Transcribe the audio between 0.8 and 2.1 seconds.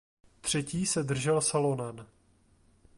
se držel Salonen.